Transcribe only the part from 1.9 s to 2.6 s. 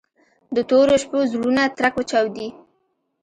وچاودي